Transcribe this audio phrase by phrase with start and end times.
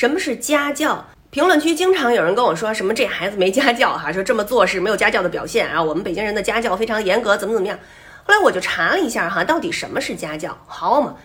[0.00, 1.04] 什么是家教？
[1.28, 5.82] 评论区经常有人跟我说什么这孩子没家教哈，说这么做是没有家教的表现啊。
[5.82, 7.78] 我们北京人的家教非常严格，怎么怎么样？
[8.24, 10.56] 后来我就查了一下哈，到底什么是家教？
[10.66, 11.16] 好嘛，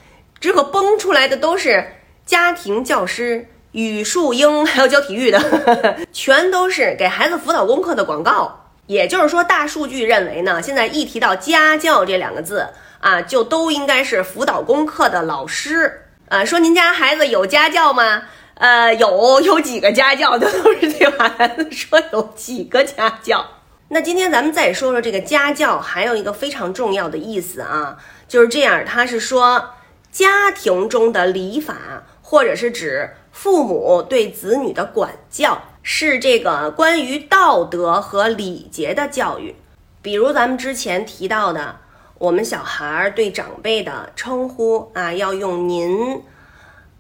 [0.42, 1.88] 这个崩出来的都是
[2.26, 3.48] 家庭教师。
[3.72, 5.40] 语数英还有教体育的，
[6.12, 8.72] 全都是给孩子辅导功课的广告。
[8.88, 12.68] 也就是说，大数据认为呢，现在一提到家教这两个字
[13.00, 16.44] 啊，就都应该是辅导功课的老师啊。
[16.44, 18.24] 说您家孩子有家教吗？
[18.56, 23.46] 呃，有，有几个家教的都是这孩子说有几个家教。
[23.90, 27.98] 那今天咱们再说说这个家教，还有一个非常重要的意思啊，
[28.28, 29.72] 就是这样，他是说
[30.12, 31.76] 家庭中的礼法，
[32.22, 33.12] 或者是指。
[33.34, 39.54] 父母对子女的管教是这个关于道德和礼节的教育，
[40.02, 41.76] 比如咱们之前提到的，
[42.18, 46.22] 我们小孩儿对长辈的称呼啊要用您，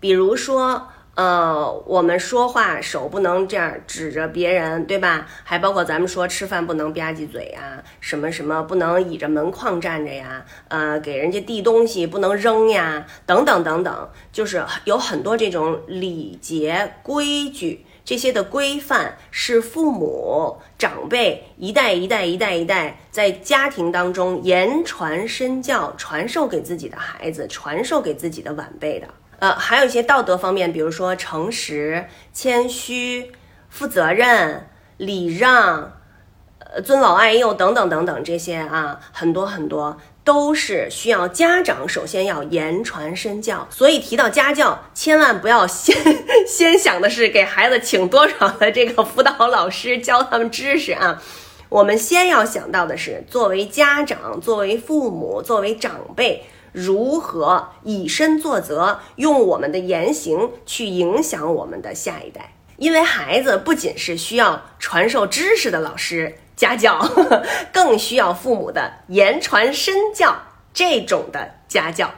[0.01, 0.89] 比如说。
[1.15, 5.25] 呃，我们说话手不能这样指着别人，对吧？
[5.45, 29.07] 还包括咱们说吃饭不能吧唧嘴呀，什么什么不能倚着门框站着呀，呃，给人家递东西不能扔呀，等等等等，就是有很多这种礼节规矩，这些的规范是父母长辈一代一代一代一代在家庭当中言传身教，传授给自己的孩子，传授给自己的晚辈的。
[29.39, 33.31] 呃，还有一些道德方面，比如说诚实、谦虚、
[33.69, 35.93] 负责任、礼让、
[36.59, 43.67] 呃尊老爱幼等等等等这些啊，很多很多都是需要家长首先要言传身教。
[43.69, 45.95] 所以提到家教，千万不要先
[46.47, 51.21] 先想的是给孩子请多少的这个辅导老师教他们知识啊，
[51.69, 56.45] 我们先要想到的是，作为家长、作为父母、作为长辈。
[56.75, 62.53] 如何以身作则，用我们的言行去影响我们的下一代？
[62.77, 66.99] 因为孩子不仅是需要传授知识的老师家教，
[67.71, 70.35] 更需要父母的言传身教
[70.73, 72.11] 这种的家教。